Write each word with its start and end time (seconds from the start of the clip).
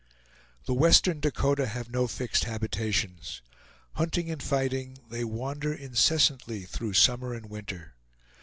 The 0.65 0.73
western 0.73 1.19
Dakota 1.19 1.67
have 1.67 1.91
no 1.91 2.07
fixed 2.07 2.45
habitations. 2.45 3.43
Hunting 3.93 4.31
and 4.31 4.41
fighting, 4.41 4.97
they 5.11 5.23
wander 5.23 5.75
incessantly 5.75 6.63
through 6.63 6.93
summer 6.93 7.35
and 7.35 7.51
winter. 7.51 7.93